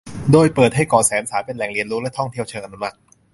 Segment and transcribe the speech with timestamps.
[0.31, 2.99] โดยเปิดให้เกาะแสมสารเป็นแหล่งเรียนรู้และท่องเที่ยวเชิงอนุรักษ์